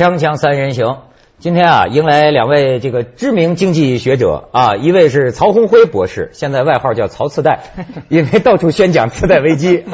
[0.00, 1.00] 锵锵三人行，
[1.40, 7.60] 今天啊，迎来两位这个知名经济学者啊，一位是曹宏辉博士，现在外号叫曹次贷，
[8.08, 9.84] 因为到处宣讲次贷危机。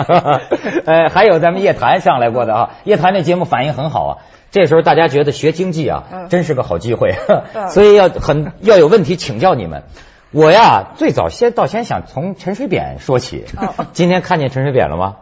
[0.87, 4.19] 呃， 还有咱们叶檀上来过的啊，叶檀那节目反应很好啊。
[4.53, 7.17] 这时候大家觉得学经济啊，真是个好机会，
[7.71, 9.83] 所以要很要有问题请教你们。
[10.31, 13.45] 我呀，最早先倒先想从陈水扁说起。
[13.93, 15.17] 今天看见陈水扁了吗？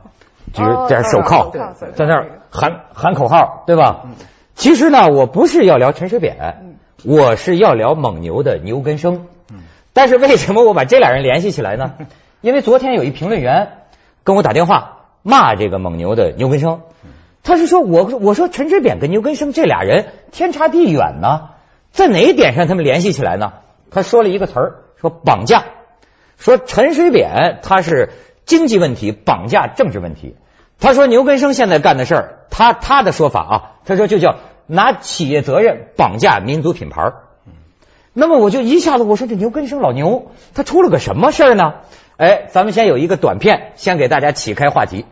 [0.52, 1.52] 举着手铐，
[1.94, 4.02] 在那儿喊喊口号，对吧？
[4.54, 9.26] 其实呢，我不是要聊陈水扁，我是要聊蒙牛的牛根生。
[9.92, 11.94] 但是为什么我把这俩人联系起来呢？
[12.40, 13.68] 因为昨天有一评论员
[14.22, 16.82] 跟我打电话骂这个蒙牛的牛根生，
[17.42, 21.50] 他是说我我说陈水扁跟牛根生这俩人天差地远呢，
[21.92, 23.52] 在哪一点上他们联系起来呢？
[23.90, 25.64] 他说了一个词儿，说绑架，
[26.38, 28.10] 说陈水扁他是
[28.44, 30.34] 经济问题绑架政治问题。
[30.80, 34.36] 他说牛根生现在干的事儿，他他的说法啊，他说就叫
[34.68, 37.12] 拿企业责任绑架民族品牌。
[38.12, 41.74] 那么我就一下子我说这牛根生老牛他出了个什么事儿呢？
[42.16, 45.04] 哎，咱们先有一个短片，先给大家启开话题。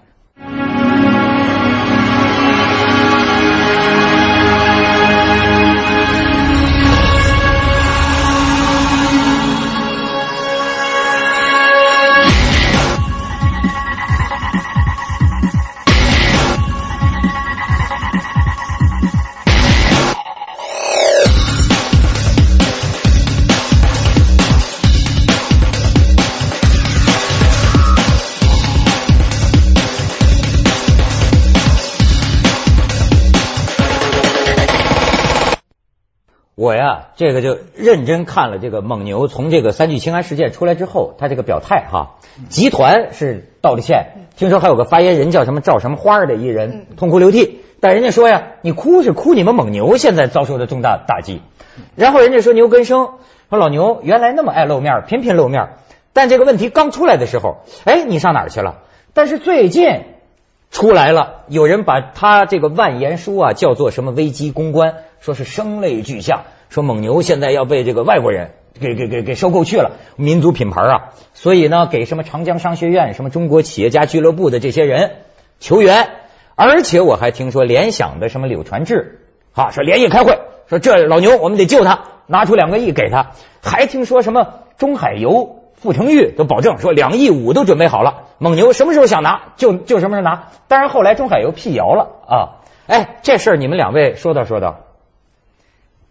[37.15, 42.17] 这个就认真看了这个蒙牛从这个三聚氰胺事件出来之后，他这个表态哈，
[42.49, 51.42] 集团是道了歉，听说还有个发言人叫什么赵什么花的一人痛哭流涕，但人家说呀，你哭是哭你们蒙牛现在遭受的重大打击，
[51.97, 53.11] 然后人家说牛根生
[53.51, 55.69] 说老牛原来那么爱露面，频频露面，
[56.13, 58.79] 但这个问题刚出来的时候，哎，你上哪儿去了？
[59.13, 60.03] 但是最近
[60.70, 64.95] 出来了，有人把他这个万言书啊叫做什么危机公关。
[65.23, 75.17] 说是声泪俱下，说蒙牛现在要被这个外国人给给给给收购去了，民族品牌啊，所以呢，给什么长江商学院、什么中国企业家俱乐部的这些人
[75.61, 76.09] 求援，
[76.55, 79.21] 而且我还听说联想的什么柳传志
[79.53, 92.37] 啊，说连夜开会，说这老牛我们得救他，拿出两个亿给他，还听说什么中海油傅成玉都保证说两亿五都准备好了，蒙牛什么时候想拿就就什么时候拿，当然后来中海油辟谣了啊，
[92.87, 94.79] 哎，这事儿你们两位说道说道。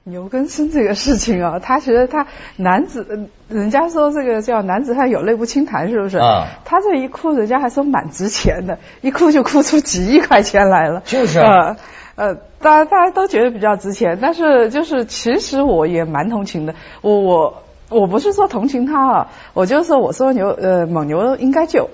[0.03, 6.17] 牛根生这个事情啊， 他觉得他男子，人家说这个叫男子汉有泪不轻弹，是不是？
[6.17, 6.47] 啊。
[6.65, 11.01] 他这一哭，人家还说蛮值钱的，一哭就哭出几亿块钱来了。
[11.05, 11.39] 就是。
[11.39, 11.77] 呃
[12.15, 16.75] 呃，大家大家都觉得比较值钱，但是就是其实我也蛮同情的。
[17.01, 21.89] 我我我不是说同情他啊，我就是说我说牛呃蒙牛应该救。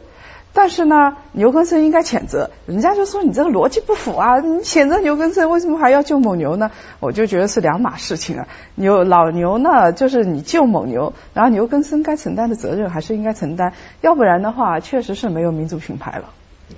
[0.58, 4.40] 但是呢，牛根生应该谴责，人家就说你这个逻辑不符啊！
[4.40, 6.72] 你谴责牛根生，为什么还要救蒙牛呢？
[7.00, 8.48] 我就觉得是两码事情啊。
[8.74, 16.30] 牛老牛呢，就是你救蒙牛，然后牛根生该承担的责任还是应该承担，要不然的话，确实是没有民族品牌了。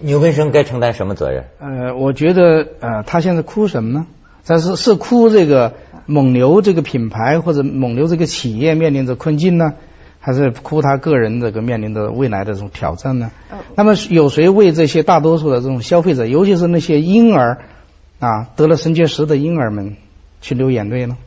[0.02, 1.46] 牛根生该承担什么责任？
[1.62, 4.08] 呃，我觉得呃，他现在哭什么呢？
[4.46, 5.76] 但是是哭这个
[6.06, 9.76] 蒙牛这个品牌或者蒙牛这个企业面临着困境呢？
[10.20, 13.32] 还是哭他个人这个面临的未来的这种挑战呢？
[13.76, 17.60] 那么有谁为这些大多数的这种消费者，尤其是那些婴儿
[18.20, 19.96] 啊得了肾结石的婴儿们
[20.42, 21.18] 去流眼泪呢？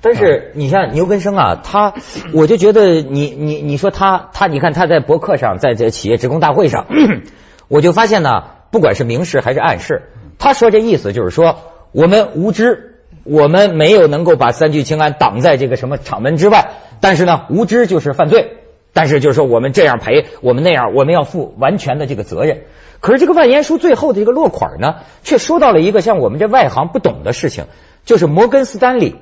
[0.00, 1.94] 但是你像牛根生啊，他
[2.34, 6.86] 我就觉得你你你说他他你看他在博客上，在这企业职工大会上，
[7.68, 10.02] 我就发现呢，不管是明示还是暗示，
[10.38, 11.60] 他说这意思就是说
[11.92, 12.90] 我们无知。
[13.22, 16.72] 我们没有能够把三聚氰胺挡在这个什么厂门之外，
[17.04, 18.56] 但是呢，无知就是犯罪。
[18.94, 22.62] 但是就是说，我们这样赔，我们那样，我们要负完全的这个责任。
[23.00, 27.66] 可是这个万言书最后的一个落款呢，却说到了一个像我们这外行不懂的事情，
[28.06, 29.16] 就是摩根斯丹利，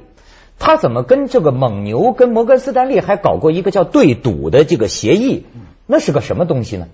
[0.60, 5.46] 他怎么跟这个蒙牛跟摩根斯丹利还搞过一个叫对赌的这个协议？
[5.88, 6.86] 那是个什么东西呢？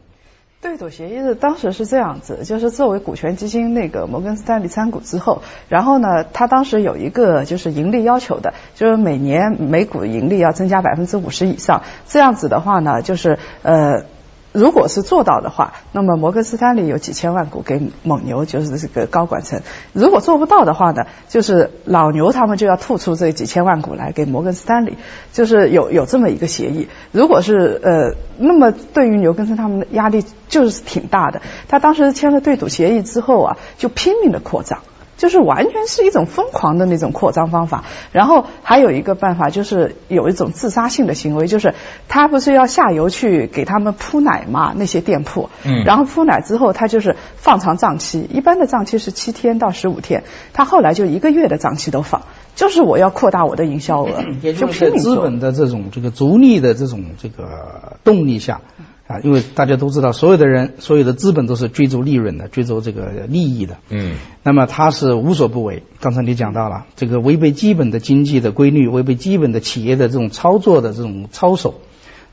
[0.61, 14.05] 对赌协议是当时是这样子，就是作为股权基金那个摩根斯坦利参股之后，然后呢，他当时有一个就是盈利要求的，就是每年每股盈利要增加百分之五十以上，这样子的话呢，就是呃。
[14.53, 19.61] 如果是做到的话，那么摩根斯坦利有几千万股给蒙牛，就是这个高管层；
[19.93, 24.97] 如果做不到的话呢，就是老牛他们就要吐出这几千万股来给摩根斯坦利，
[25.33, 26.89] 就是有有这么一个协议。
[27.13, 31.43] 如果是呃，那么对于牛根生他们的压力就是挺大的。
[31.69, 34.81] 他当时签了对赌协议之后啊，就拼命的扩张，
[35.19, 37.85] 就是完全是一种疯狂的那种扩张方法。
[38.11, 41.75] 然后还有一个办法就是有一种自杀性的行为，就是
[42.09, 50.25] 他不是要下游去给他们铺奶嘛，那些店铺，嗯然后铺奶之后，他就是放长账期，一般的账期是七天到十五天，
[50.55, 52.23] 他后来就一个月的账期都放，
[52.55, 55.19] 就是我要扩大我的营销额，也就就是在资。
[55.19, 58.61] 本的这种这个逐利的这种这个动力下，
[59.09, 63.79] 啊，因为大家都知道，所有的人，所有的资本都是追逐利润的，追逐这个利益的。
[63.89, 65.83] 嗯那么他是无所不为。
[65.99, 71.81] 刚才你讲到了，这个违背基本的经济的规律，违背基本的企业的这种操作的这种操守，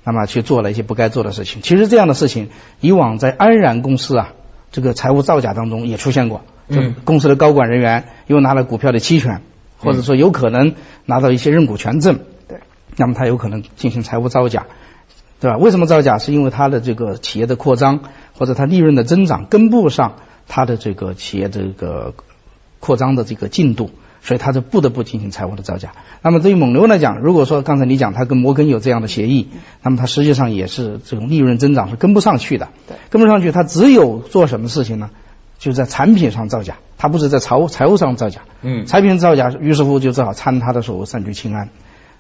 [0.04, 1.62] 那么去做了一些不该做的事情。
[1.62, 2.50] 其实这样的事情，
[2.82, 4.34] 以往在安然公司啊，
[4.74, 6.42] 这个财务造假当中也出现过。
[6.70, 9.42] 就嗯公司的高管人员又拿了股票的期权，
[9.78, 10.74] 或者说有可能
[11.06, 12.20] 拿到一些认股权证，
[12.50, 12.60] 对，
[12.98, 14.66] 那么他有可能进行财务造假，
[15.40, 15.58] 对吧？
[15.58, 16.18] 为什么造假？
[16.18, 18.00] 是因为它的这个企业的扩张
[18.38, 20.16] 或者它利润的增长跟不上
[20.48, 22.14] 它的这个企业这个
[22.80, 23.90] 扩张的这个进度，
[24.22, 25.94] 所以它就不得不进行财务的造假。
[26.22, 29.50] 那么对于蒙牛来讲，如果说刚才你讲它跟摩根有这样的协议，
[29.82, 35.10] 那么它实际上也是这种利润增长是跟不上去的，对跟不上去，它只有做什么事情呢？
[35.58, 38.42] 就在产品上造假，它不是在财务财务上造假。
[38.62, 41.70] 嗯产品造假，于是乎就只好参他的所谓三聚氰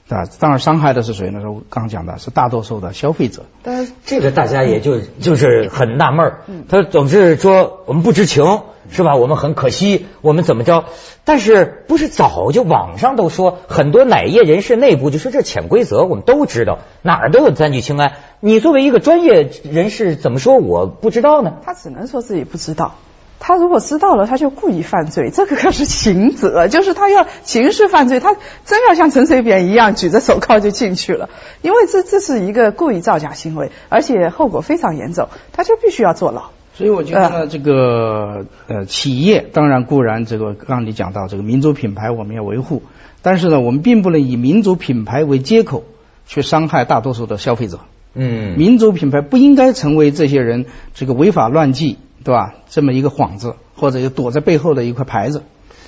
[0.09, 0.35] 胺，对吧？
[0.39, 1.41] 当然伤害的是谁呢？
[1.41, 3.43] 是我刚讲的是大多数的消费者。
[3.63, 8.61] 但是这个大家也就就是很纳闷儿，他总是说我们不知情
[8.91, 9.15] 是吧？
[9.15, 10.85] 我们很可惜，我们怎么着？
[11.23, 18.13] 但是不是早就网上都说很多奶业人士内部就说这潜规则我们都知道，哪儿都有三聚氰胺。
[18.39, 21.53] 你作为一个专业人士，怎么说我不知道呢？
[21.65, 22.93] 他只能说自己不知道。
[23.39, 28.35] 他如果知道了，他就故意犯罪，这个可是刑责，就是他要刑事犯罪，他
[28.65, 31.29] 真要像陈水扁一样举着手铐就进去了，
[31.61, 36.43] 因为这这是一个故意造假行为，而且后果非常严重，他就必须要坐牢。
[36.73, 42.83] 所以我觉得呢，这个呃企业当然固然这个刚刚你讲到这个民族品牌我们要维护，
[43.21, 45.83] 但是呢，我们并不能以民族品牌为借口
[46.25, 47.79] 去伤害大多数的消费者。
[48.17, 52.55] 嗯民族品牌不应该成为这些人这个违法乱纪，对吧？
[52.69, 55.43] 这么一个幌子，或者躲在背后的一块牌子。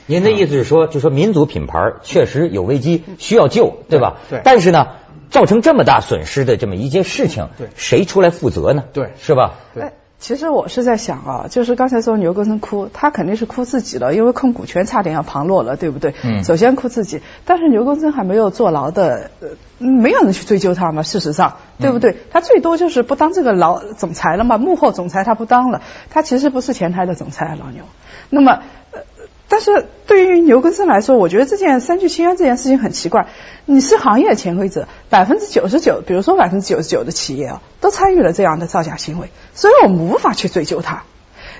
[0.05, 4.17] 您的意思是说，就说民族品牌确实有危机，需要救，对吧？
[4.29, 4.87] 对但是呢，
[5.29, 8.85] 造成这么大损失的这么一件事情，对谁出来负责呢？
[8.93, 9.55] 对是吧？
[9.73, 16.15] 对哎，其实我是在想啊，就是刚才说牛根生哭，他肯定是哭自己了，因为控股权差点要旁落了，对不对？
[16.23, 22.17] 嗯首先哭自己，但是牛根生还没有坐牢的，呃，没有人去追究他嘛，事实上，对不对？
[22.31, 27.83] 他最多就是不当这个老总裁了嘛，幕后总裁他不当了，他其实不是前台的总裁，老牛。
[28.29, 28.59] 那么，
[28.91, 29.01] 呃。
[29.49, 33.27] 但是对于牛根生来说，我觉得这件三聚氰胺这件事情很奇怪。
[33.65, 41.03] 你是行业潜规则，百分之九十九，比如说百分之九十九的企业啊，都参与了这样的造假行为，所以我们无法去追究它。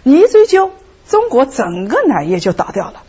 [0.04, 0.72] 你一追究，
[1.08, 3.04] 中国整个奶业就倒掉了。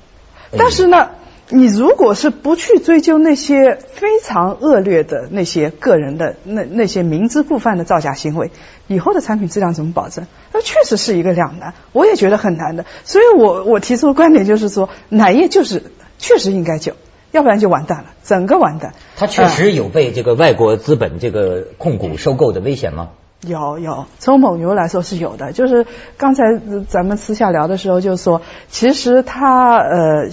[0.57, 1.11] 但是呢，
[1.51, 8.51] 你如果是不去追究那些非常恶劣的那些个人的那那些明知故犯的造假行为，
[8.87, 10.27] 以后的产品质量怎么保证？
[10.53, 12.85] 那确实是一个两难，我也觉得很难的。
[13.05, 15.85] 所以我我提出的观点就是说，奶业就是
[16.19, 16.93] 确实应该救，
[17.33, 18.93] 要不然就完蛋了，整个完蛋。
[19.17, 23.09] 它确实有被这个外国资本这个控股收购的危险吗？
[23.47, 25.53] 有有，从蒙牛来说是有的。
[25.53, 25.87] 就是
[26.19, 30.29] 刚才呃咱们私下聊的时候，就说其实它呃。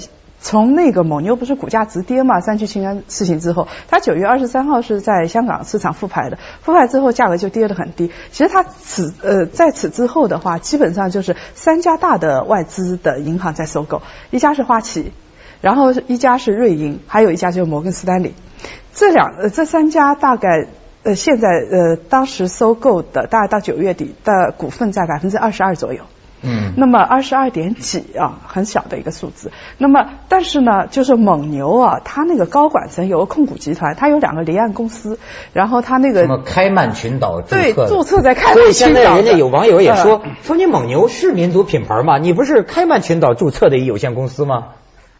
[0.46, 8.12] 从那个蒙牛不是股价直跌嘛，三聚氰胺事情之后，它九月二十三号是在香港市场复牌的，复牌之后价格就跌得很低。
[8.32, 15.14] 其实它此呃在此之后的话，基本上就是三家大的外资的银行在收购，一家是花旗，
[15.62, 18.36] 然后一家是瑞银，还有一家就是摩根斯丹利。
[18.94, 20.68] 这两呃这三家大概
[21.02, 26.04] 呃现在呃当时收购的大概到九月底的股份在百分之二十二左右。
[26.46, 29.52] 嗯那么二十二点几啊，很小的一个数字。
[29.78, 35.20] 那么但是呢，就是蒙牛啊，它那个高管层有个控股集团，它有两个离岸公司，
[35.54, 42.18] 然后它那个什么开曼群岛注册注册在开曼所以群岛的现在人家有网友也说、嗯说你蒙牛是民族品牌吗？
[42.18, 44.68] 你不是开曼群岛注册的一有限公司吗？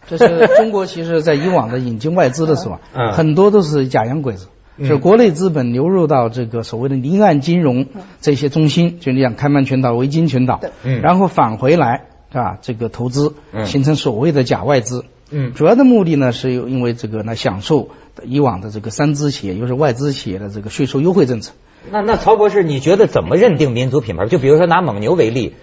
[0.08, 4.48] 这是中国其实在以往的引进外资的时候， 嗯很多都是假洋鬼子。
[4.78, 7.86] 嗯就国内资本流入到这个所谓的离岸金融
[8.22, 15.06] 这些中心，就你讲开曼群岛、维京群岛，嗯然后返回来啊，这个投资嗯形成所谓的假外资。
[15.32, 17.90] 嗯主要的目的呢，是因为这个呢享受
[18.24, 21.54] 以往的这个三资企业，又是外资企业的这个税收优惠政策。
[21.92, 24.28] 那那曹博士，你觉得怎么认定民族品牌？
[24.28, 25.56] 就比如说拿蒙牛为例，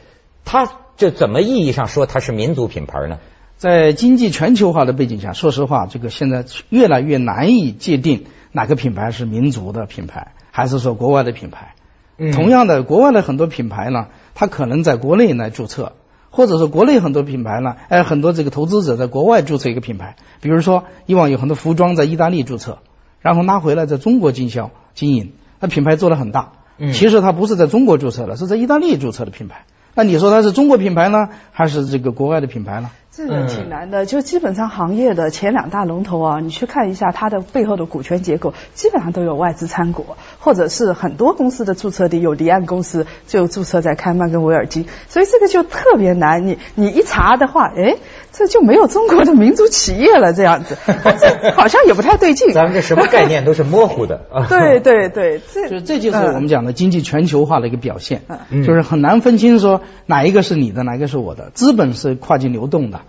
[0.45, 3.19] 它这怎么意义上说它是民族品牌呢？
[3.57, 11.75] 在经济全球化的背景下，说实话，这个现在越来越难以界定哪个品牌是民族的品牌，还是说国外的品牌。
[12.19, 15.95] 嗯同样的，国外的很多品牌呢，它可能在国内来注册，
[16.31, 22.79] 或者说国内很多品牌呢，哎，很多这个投资者在国外注册一个品牌，比如说以往有很多服装在意大利注册，
[23.21, 29.65] 然后拉回来在中国经销经营，那品牌做得很大，嗯其实它不是在中国注册的，是在意大利注册的品牌。
[29.95, 32.91] 那你说它是中国品牌呢，还是这个国外的品牌呢？
[33.15, 40.07] 这个挺难的，就基本上行业的前两大龙头啊，你去看一下它的背后的股权结构，基本上都有外资参股，
[40.39, 46.47] 或者是很多公司的注册地有离岸公司就注册在开曼跟维尔金，所以这个就特别难。
[46.47, 47.99] 你你一查的话，哎，
[48.33, 52.53] 这就没有中国的民族企业了，这样子， 这好像也不太对劲。
[52.55, 54.47] 咱们这什么概念都是模糊的 啊。
[54.49, 61.51] 对对对，这就这就是我们讲的经济全球化的一个表现，嗯就是很难分清说哪一个是你的，哪一个是我的。
[61.53, 63.03] 资本是跨境流动的，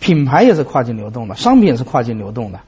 [0.00, 2.60] 品牌也是跨境流动的，商品也是跨境流动的。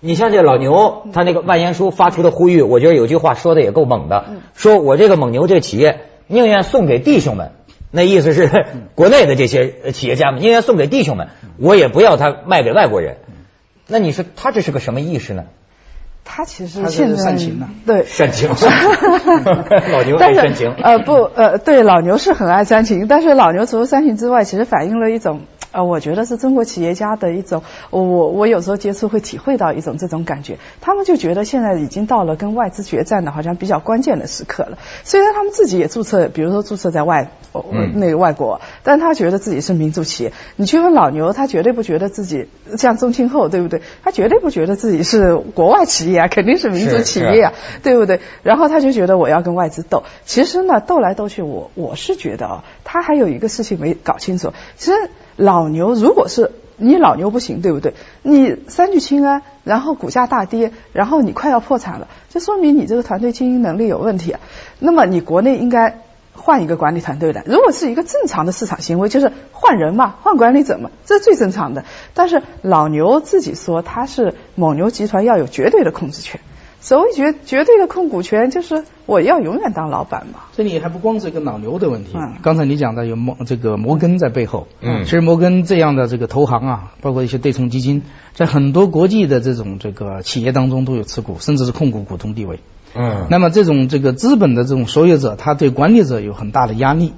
[0.00, 4.24] 你像这老牛，他那个万言书发出的呼吁，我觉得有句话说的也够猛的，
[4.54, 7.52] 说我这个蒙牛这个企业宁愿送给弟兄们，
[7.90, 11.28] 那意思是国内的这些呃企业家们应该送给弟兄们，
[11.58, 13.16] 我也不要他卖给外国人。
[13.88, 15.44] 那你说他这是个什么意识呢？
[16.24, 18.50] 他其实他是现在煽情的对煽情，
[19.90, 20.72] 老牛爱煽情。
[20.80, 25.40] 呃不呃对老牛是很爱煽情，但是老牛除了煽情之外，其实反映了一种
[25.72, 34.78] 呃我觉得是中国企业家的一种，我我有时候接触会体会到一种这种感觉，他们就觉得现在已经到了跟外资决战的好像比较关键的时刻了。
[35.04, 37.30] 虽然他们自己也注册，比如说注册在外
[37.94, 40.32] 那个外国，但他觉得自己是民族企业。
[40.56, 43.82] 你去问老牛，他绝对不觉得自己像宗庆后对不对？
[44.02, 47.52] 他绝对不觉得自己是国外企业啊，肯定是民族企业啊。
[47.82, 48.20] 对不对？
[48.42, 50.04] 然后他就觉得我要跟外资斗。
[50.24, 54.52] 其实呢，斗来斗去，我我是觉得啊，他还有一个事情没搞清楚。
[54.76, 54.96] 其实
[55.40, 57.94] 老牛如果是你老牛不行，对不对？
[58.22, 64.40] 你三聚氰胺，然后股价大跌，然后你快要破产了，这说明你这个团队经营能力有问题啊。
[64.78, 66.02] 那么你国内应该。
[66.32, 71.84] 换一个管理团队的，如果是一个正常的市场行为，就是换人嘛，换管理者嘛，这是最正常的。
[72.14, 76.40] 但是老牛自己说他是蒙牛集团要有绝对的控制权，
[76.80, 80.40] 所谓绝绝对的控股权，就是我要永远当老板嘛。
[80.56, 92.60] 这里还不光是一个脑牛的问题，嗯刚才你讲的有摩这个摩根在背后，嗯其实摩根这样的这个投行啊，包括一些对冲基金，在很多国际的这种这个企业当中都有持股，甚至是控股股东地位。
[92.94, 97.12] 嗯那么这种这个资本的这种所有者，他对管理者有很大的压力，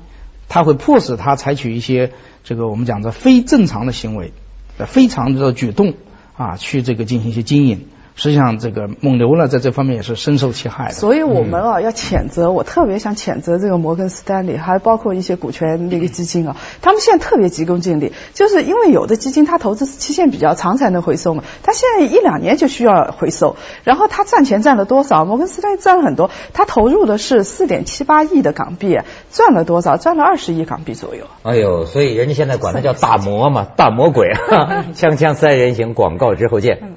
[0.49, 4.33] 他会迫使他采取一些这个我们讲的非正常的行为，
[4.77, 5.95] 呃非常的举动
[6.37, 7.87] 啊，去这个进行一些经营。
[8.15, 10.95] 实际上，这个蒙牛呢，在这方面也是深受其害的。
[10.95, 25.25] 所以我们啊要谴责，我特别想谴责这个摩根斯丹利，还包括一些股权那个基金啊，他们现在特别急功近利，就是因为有的基金它投资期限比较长才能回收嘛，它现在一两年就需要回收，然后它赚钱赚了多少？
[25.25, 28.99] 摩根斯丹利赚了很多，它投入的是四点七八亿的港币，
[29.31, 29.97] 赚了多少？
[29.97, 31.25] 赚了二十亿港币左右。
[31.43, 34.85] 哎呦，所以人家现在管它叫大魔嘛，大魔鬼啊！
[34.95, 36.97] 锵锵三人行，广告之后见。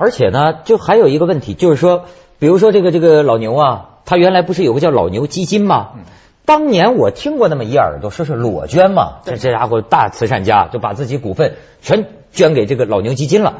[0.00, 2.06] 而且呢，就还有一个问题，就是说，
[2.38, 5.90] 比如说这个这个老牛啊，他原来不是有个叫老牛基金吗？
[6.46, 13.56] 当年我听过那么一耳朵，说是裸捐嘛，这这家伙大慈善家就把自己股份全捐给这个老牛基金了。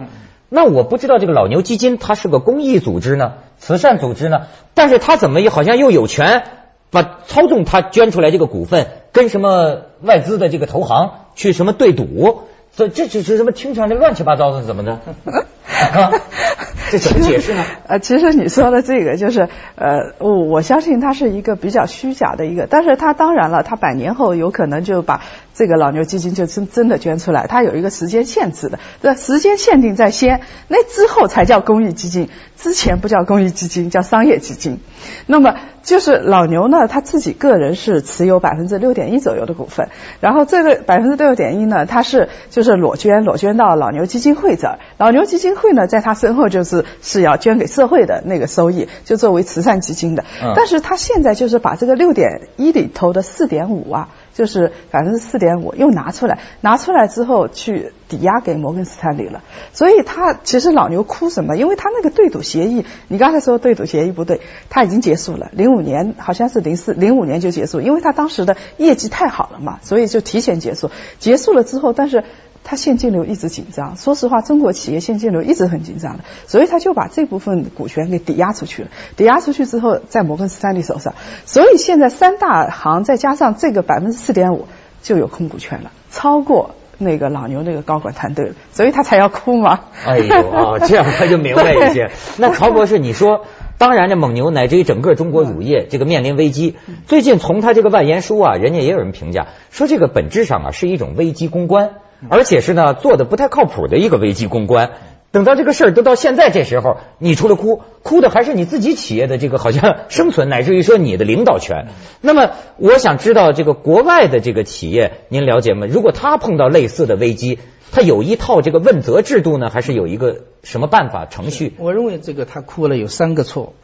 [0.49, 6.45] 那我不知道这个老牛基金它是个公益组织呢，慈善组织呢，但是他怎么也好像又有权
[6.91, 12.45] 把操纵他捐出来这个股份跟什么外资的这个投行去什么对赌？
[12.75, 15.01] 这这这这什么听上去乱七八糟的，怎么的？
[16.91, 17.65] 这怎么解释呢？
[17.87, 25.23] 呃，其实你说的这个就是，呃，我我相信它是一个比较虚假的一个，但是它当然了，它百年后有可能就把
[25.55, 34.81] 这个老牛基金就真真的捐出来，它有一个时间限制的，这时间限定在先，那之后才叫公益基金，之前不叫公益基金，叫商业基金。
[35.27, 39.89] 那么就是老牛呢，他自己个人是持有百分之六点一左右的股份，
[40.21, 50.25] 然后这个百分之六点一呢，他是就是裸捐，裸捐到老牛基金会这儿，老牛基金会呢，在他身后就是是要捐给社会的那个收益，就作为慈善基金的。
[50.43, 59.43] 嗯但是他现在就是把这个六点一里头的四点五啊，就是百分之四点五又拿出来，拿出来之后去抵押给摩根斯坦利了。
[59.73, 61.57] 所以他其实老牛哭什么？
[61.57, 64.41] 因为他那个对赌协议，你刚才说对赌协议不对，
[64.71, 70.91] 他已经结束了，零五年好像是零四零五年就结束，因为他当时的业绩太好了嘛，所以就提前结束。
[71.19, 72.25] 结束了之后，但是。
[72.63, 78.89] 他现金流一直紧张，说实话，中国企业现金流一直很紧张的，所以他就把这部分股权给抵押出去了。
[79.17, 81.15] 抵押出去之后，在摩根斯坦利手上，
[81.47, 84.67] 所以现在三大行再加上这个百分之四点五
[85.03, 89.81] 就有控股权了，超过那个老牛那个高管团队了，所以他才要哭嘛。
[90.07, 92.11] 哎呦啊，这样他就明白一些。
[92.39, 93.47] 那曹博士，你说，
[93.79, 96.77] 当然这蒙牛乃至于整个中国乳业这个面临危机，
[97.07, 101.93] 最近从他这个万言书啊，人家也有人评价说这个本质上啊是一种危机公关，
[102.29, 104.91] 而且是呢做的不太靠谱的一个危机公关。
[105.33, 111.87] 等到这个事儿都到现在这时候，你除了哭，哭的还是你自己企业的这个好像生存，乃至于说你的领导权。
[112.21, 115.87] 那么，我想知道这个国外的这个企业，您了解吗？
[115.89, 117.61] 如果他碰到类似的危机，
[117.93, 121.75] 他有一套这个问责制度呢，还是有一个什么办法程序？
[121.79, 123.75] 我认为这个他哭了有三个错。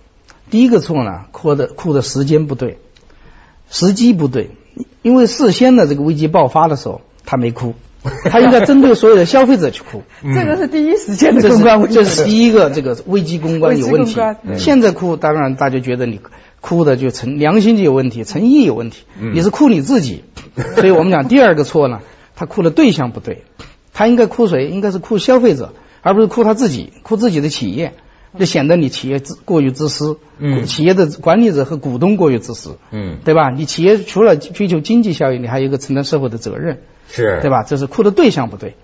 [0.50, 2.78] 第一个错呢，哭的哭的时间不对，
[3.70, 4.50] 时机不对，
[5.02, 7.74] 因为事先的这个危机爆发的时候，他没哭。
[8.30, 14.16] 他应该针对所有的消费者去哭，这个是第一时间的公关危机，这是第一个这个危机公关有问题。
[14.58, 16.20] 现在哭，当然大家觉得你
[16.60, 19.04] 哭的就诚良心就有问题，诚意有问题。
[19.18, 20.24] 你是哭你自己，
[20.76, 22.00] 所以我们讲第二个错呢，
[22.34, 23.44] 他哭的对象不对，
[23.92, 24.68] 他应该哭谁？
[24.68, 25.72] 应该是哭消费者，
[26.02, 27.94] 而不是哭他自己，哭自己的企业，
[28.38, 30.18] 就显得你企业自过于自私。
[30.38, 32.76] 嗯，企业的管理者和股东过于自私。
[32.90, 33.50] 嗯，对吧？
[33.50, 36.80] 你企业除了追求经济效益，你还有一个承担社会的责任。
[37.08, 37.62] 是对吧？
[37.62, 38.74] 这是哭的对象不对，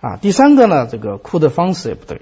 [0.00, 2.20] 啊，第三个呢，这个哭的方式也不对，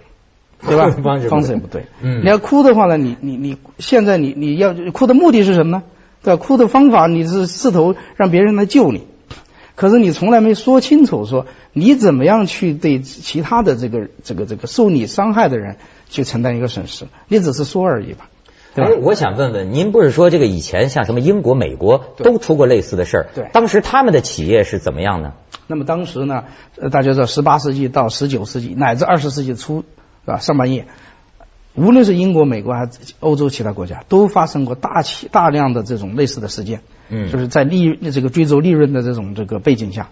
[0.67, 0.91] 对吧？
[1.29, 1.87] 方式也不对。
[2.01, 5.83] 嗯，你要哭的话呢，你你你现在你你要哭的目的是什么呢？
[6.23, 6.43] 对吧？
[6.43, 9.07] 哭的方法你是试图让别人来救你，
[9.75, 15.77] 可是你从来没说清楚，说你怎么样去对其他的这个这个这个受你伤害的人
[16.09, 18.29] 去承担一个损失，你只是说而已吧。
[18.75, 23.27] 哎，我想问问您，不是说这个以前像什么英国、美国都出过类似的事儿？
[23.35, 25.33] 对，当时他们的企业是怎么样呢？
[25.67, 26.45] 那么当时呢，
[26.77, 29.85] 呃，大家知道，十八世纪到十九世纪乃至二十世纪初，
[30.25, 30.39] 是吧？
[30.39, 30.87] 上半叶，
[31.75, 36.81] 无论是英国、美国还是欧洲其他国家，都发生过大起大量的这种类似的事件。
[37.09, 40.11] 嗯，就是在利这个追逐利润的这种这个背景下，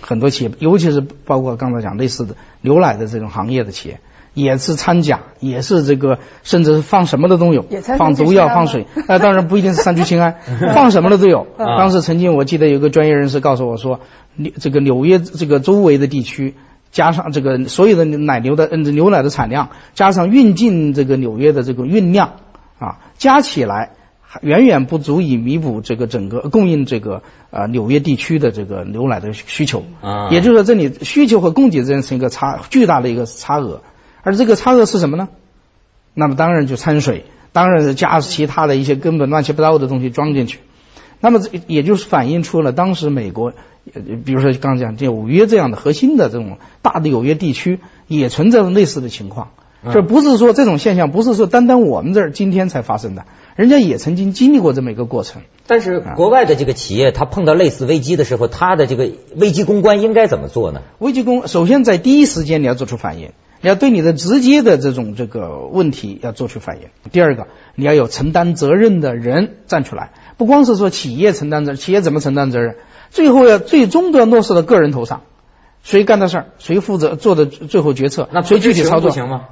[0.00, 4.00] 很多企业，尤其是包括刚才讲类似的牛奶的这种行业的企业。
[4.38, 7.64] 也是掺假，也是这个，甚至是放什么的都有，
[7.98, 8.86] 放毒药、放水。
[9.08, 10.36] 那当然不一定是三聚氰胺，
[10.74, 11.46] 放什么的都有。
[11.58, 14.00] 当时曾经我记得有个专业人士告诉我说，
[14.60, 16.54] 这个纽约这个周围的地区，
[16.92, 22.34] 加上这个所有的奶牛的嗯牛奶的产量，加上运进这个纽约的这个运量
[22.78, 23.90] 啊，加起来
[24.40, 29.84] 远远不足以弥补这个整个供应这个呃纽约地区的这个牛奶的需求。
[30.00, 33.80] 啊，也就是说这里需求和供给之间是一个差巨大的一个差额。
[34.22, 35.28] 而这个差额是什么呢？
[36.14, 40.58] 那么当然就掺水，当然是加其他的一些根本乱七八糟的东西装进去。
[41.20, 43.52] 那么这也就是反映出了当时美国，
[44.24, 49.50] 比如说刚讲这纽约这样的核心的这种大的纽约地区也存在着类似的情况。
[49.92, 55.42] 这不是说这种现象不是说单单我们这儿今天才发生的，人家也曾经经历过这么一个过程。
[55.68, 60.82] 但是国外的这个企业，它碰到类似危机的时候，它的这个危机公关应该怎么做呢？
[60.98, 63.30] 危机公首先在第一时间你要做出反应。
[63.60, 66.88] 你要对你的直接的这种这个问题要做出反应。
[67.10, 72.76] 第二个，你要有承担责任的人站出来，不光是说企业承担责，企业怎么承担责任？
[73.10, 75.22] 最后要最终都要落实到个人头上，
[75.82, 79.46] 谁干的事儿，谁负责做的最后决策，那谁具体操作行吗？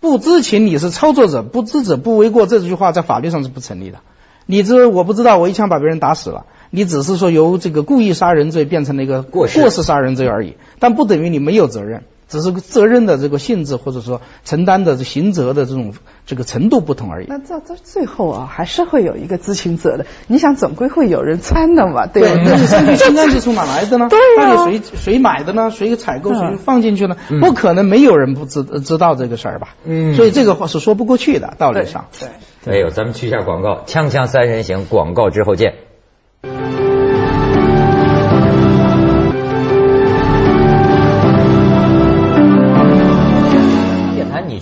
[0.00, 3.98] 不知情你是操作者，不知者不为过，这句话在法律上是不成立的。
[4.46, 12.04] 你这我不知道，我一枪把别人打死了，你只是说由这个故意杀人罪变成了一个过失杀人罪而已，但不等于你没有责任。
[12.30, 15.92] 只是责任的这个性质，或者说承担的刑责的这种
[16.24, 17.26] 这个程度不同而已。
[17.28, 20.06] 那到到最后啊，还是会有一个知情者的。
[20.28, 24.06] 你想，总归会有人掺的嘛，对那你三聚氰胺是从哪来的呢？
[24.14, 25.70] 对到底谁谁买的呢？
[25.70, 27.16] 谁采购谁放进去呢？
[27.40, 29.74] 不可能没有人不知知道这个事儿吧？
[29.84, 30.14] 嗯。
[30.14, 32.06] 所以这个话是说不过去的，道理上。
[32.18, 32.28] 对。
[32.72, 35.74] 哎呦，咱们去一下广告，锵锵三人行，广告之后见。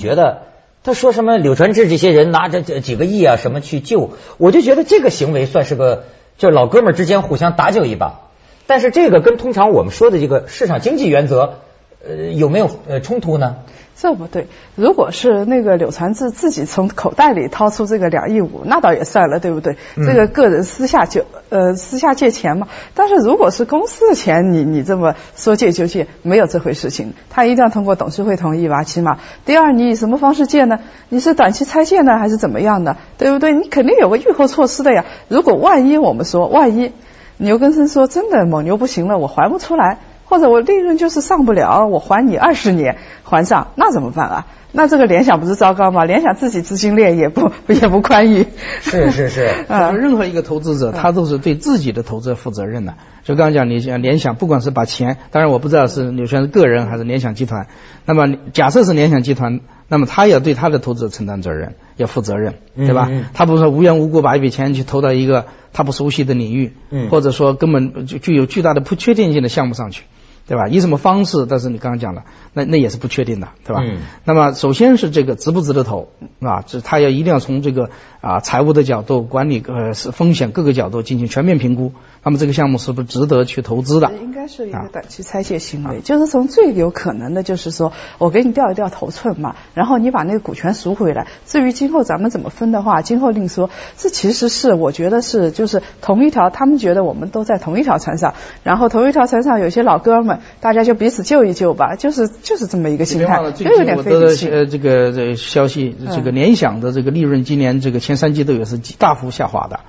[0.09, 0.44] 觉得
[0.83, 6.05] 他说什么柳传志这些人拿着几个亿啊什么去救，我就觉得这个行为算是个
[6.38, 8.31] 就老哥们之间互相搭救一把，
[8.66, 11.59] 但是这个跟通常我们说的这个市场经济原则，
[12.03, 13.57] 呃有没有呃冲突呢？
[14.01, 19.77] 这不对，如果是那个柳传志自己从口袋里掏出这个两亿五，那倒也算了，对不对？
[19.97, 22.69] 这个个人私下就呃私下借钱嘛。
[22.95, 27.13] 但是如果是公司的钱，你你这么说借就借，没有这回事情。
[27.29, 29.19] 他一定要通过董事会同意吧，起码。
[29.45, 30.79] 第二，你以什么方式借呢？
[31.09, 32.99] 你是短期拆借呢，还是怎么样的？
[33.19, 33.53] 对不对？
[33.53, 35.07] 你肯定有个预后措施的呀。
[35.27, 36.93] 如果万一我们说万一
[37.37, 39.99] 牛根生说真的蒙牛不行了，我还不出来。
[40.29, 44.47] 或者我利润就是上不了，我还你二十年还上，那怎么办啊？
[44.71, 46.05] 那这个联想不是糟糕吗？
[46.05, 48.47] 联想自己资金链也不 也不宽裕。
[48.83, 52.95] 是是是， 啊，任何一个投资者，他都是对自己的投资负责任的。
[53.25, 57.67] 就刚刚讲，你像联想，不管是把钱，当然我不知道是柳轩是个人还是联想集团。
[58.05, 63.09] 那么假设是联想集团，那么他要对他的投资者承担责任，要负责任，对吧？
[63.33, 66.75] 他不是无缘无故把一笔钱去投到一个他不熟悉的领域，
[67.11, 70.05] 或者说根本就具有巨大的不确定性的项目上去。
[70.49, 70.67] 对吧？
[70.67, 71.47] 以什么方式？
[71.49, 73.83] 但是你刚刚讲了，那那也是不确定的，对吧？
[73.85, 73.99] 嗯。
[74.25, 76.09] 那么首先是这个值不值得投，
[76.41, 77.91] 啊，这他要一定要从这个
[78.23, 81.93] 啊财务的角度、管理呃是风险各个角度进行全面评估。
[82.25, 84.11] 那么这个项目是不是值得去投资的？
[84.21, 91.27] 应该是一个短期拆卸行为，就是从最有可能的，就是说我给你调一调头寸嘛，然后你把那个股权赎回来。
[91.47, 93.71] 至于今后咱们怎么分的话，今后另说。
[93.97, 104.48] 这其实是我觉得是就是同一条，他们觉得我们都在同一条船上，然后同一条船上有些老哥们，大家就彼此救一救吧，就是就是这么一个心态，就有点费气。
[104.48, 109.81] 呃，这个这消息，这个联想的这个利润今年这个前三季度也是大幅下滑的。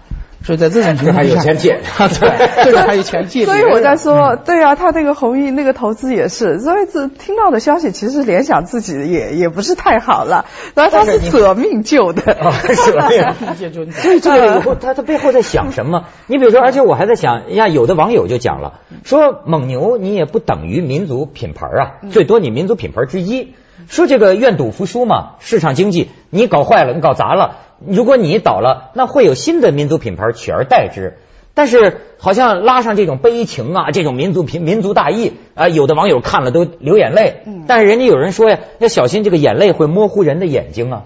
[0.42, 1.80] 所以在这种情况下，还有钱借，
[2.20, 3.46] 对，这个还有钱借。
[3.46, 12.22] 所以我在说，对啊，他那个弘毅那个投资也是，所以这听到的消息，其实联想自己也也不是太好了，然后他是舍命救的，
[12.74, 13.92] 舍命救。
[13.92, 16.06] 所以这个以后他他背后在想什么？
[16.28, 23.56] 你比如说，而且我还在想，呀，有的网友就讲了，说蒙牛你也不等于民族品牌啊，最多你民族品牌之一。
[23.88, 27.56] 说这个愿赌服输嘛，市场经济你搞坏了，你搞砸了。
[27.86, 31.18] 如果你倒了，那会有新的民族品牌取而代之。
[31.56, 37.44] 但是好像拉上这种悲情啊，这种民族品民族大义啊，有的网友看了都流眼泪。
[37.68, 41.04] 但是人家有人说呀，要小心这个眼泪会模糊人的眼睛啊。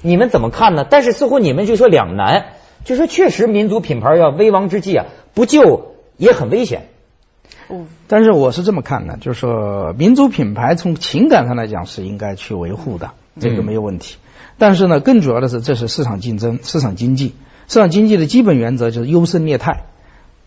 [0.00, 0.86] 你们怎么看呢？
[0.88, 2.46] 但是似乎你们就说两难，
[2.84, 6.86] 就说确实民族品牌要危亡之际啊，不救也很危险。
[8.06, 14.16] 但是我是这么看的，就是说民族品牌从情感上来讲是应该去维护的，这个没有问题。
[14.58, 17.34] 但是呢，更主要的是，这是市场竞争、市场经济。
[17.68, 19.86] 市场经济的基本原则就是优胜劣汰，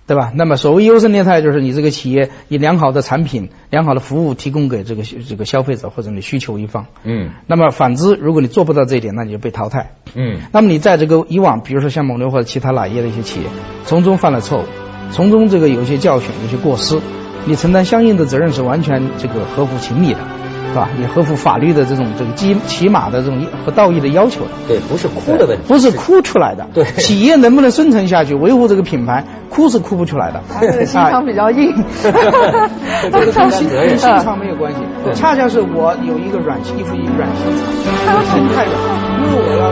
[0.07, 0.31] 对吧？
[0.33, 6.85] 那么所谓优胜劣汰，就是你这个企业以良好的产品、良好的服务提供给这个这个消费者或者你需求一方。
[7.03, 7.31] 嗯。
[7.45, 9.95] 那么反之，如果你做不到这一点，那你就被淘汰。
[10.15, 10.39] 嗯。
[10.53, 13.47] 那么你在这个以往，比如说像蒙牛或者其他奶业的一些企业，
[13.83, 14.63] 从中犯了错误，
[15.11, 16.99] 从中这个有些教训、有些过失，
[17.45, 20.19] 你承担相应的责任是完全这个合乎情理的。
[20.69, 20.89] 是吧？
[20.99, 24.51] 也合乎法律的这种这个基起码的这种和道义的要求的。
[24.67, 26.67] 对，不是哭的问题，不是哭出来的。
[26.73, 30.41] 对，企业能不能生存下去，维护这个品牌，哭是哭不出来的。
[30.47, 31.73] 他的心肠比较硬。
[32.03, 34.79] 这个跟心跟心肠没有关系，
[35.13, 37.45] 恰恰是我有一个软心，一副软心
[38.05, 38.75] 肠，心太软，
[39.21, 39.67] 因为我要。